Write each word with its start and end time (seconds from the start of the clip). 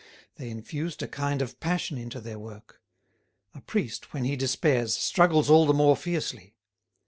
They 0.37 0.49
infused 0.49 1.03
a 1.03 1.07
kind 1.07 1.43
of 1.43 1.59
passion 1.59 1.95
into 1.95 2.19
their 2.19 2.39
work: 2.39 2.81
a 3.53 3.61
priest, 3.61 4.15
when 4.15 4.23
he 4.23 4.35
despairs, 4.35 4.95
struggles 4.95 5.47
all 5.47 5.67
the 5.67 5.75
more 5.75 5.95
fiercely. 5.95 6.55